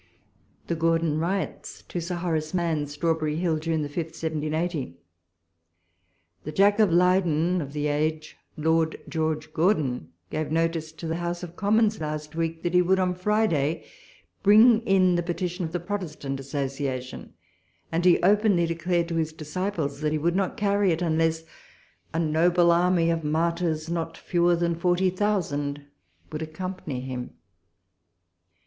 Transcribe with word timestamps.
THE 0.65 0.73
GORDOy 0.75 1.19
PIOTS. 1.19 1.83
To 1.89 2.01
Sir 2.01 2.15
Horace 2.15 2.55
Mann. 2.55 2.85
Strawbrrr;/ 2.85 3.37
Hill, 3.37 3.59
June 3.59 3.87
5. 3.87 3.95
1780.... 3.95 4.95
The 6.43 6.51
Jack 6.51 6.79
of 6.79 6.91
Leyden 6.91 7.61
of 7.61 7.73
the 7.73 7.85
age, 7.85 8.35
Lord 8.57 8.99
George 9.07 9.53
Gordon, 9.53 10.09
gave 10.31 10.51
notice 10.51 10.91
to 10.93 11.05
the 11.07 11.17
House 11.17 11.43
of 11.43 11.55
Commons 11.55 12.01
last 12.01 12.33
week, 12.35 12.63
that 12.63 12.73
he 12.73 12.81
would, 12.81 12.97
on 12.97 13.13
Friday, 13.13 13.83
bring 14.41 14.81
in 14.87 15.13
the 15.17 15.21
petition 15.21 15.65
of 15.65 15.71
the 15.71 15.79
Protestant 15.79 16.39
Associa 16.39 16.99
tion; 16.99 17.35
and 17.91 18.03
he 18.03 18.19
openly 18.23 18.65
declared 18.65 19.07
to 19.09 19.17
his 19.17 19.31
disciples, 19.31 20.01
that 20.01 20.11
he 20.11 20.17
would 20.17 20.35
not 20.35 20.57
carry 20.57 20.91
it 20.91 21.03
unless 21.03 21.43
a 22.11 22.17
noble 22.19 22.71
army 22.71 23.11
of 23.11 23.19
inarfijrs, 23.21 23.87
not 23.91 24.17
fewer 24.17 24.55
fhan 24.57 24.75
forty 24.79 25.11
thousand, 25.11 25.85
would 26.31 26.41
ac 26.41 26.53
company 26.53 27.01
him. 27.01 27.35